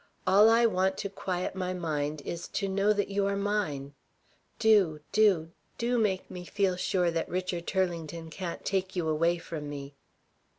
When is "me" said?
6.31-6.43, 9.69-9.93